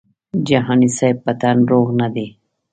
[0.47, 2.27] جهاني صاحب په تن روغ نه دی.